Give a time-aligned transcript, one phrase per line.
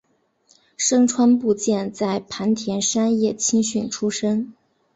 [0.79, 4.51] 牲川步见在磐田山叶青训出身。